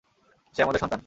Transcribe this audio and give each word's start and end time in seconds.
সে 0.55 0.59
আমাদের 0.63 0.79
সন্তান। 0.79 0.99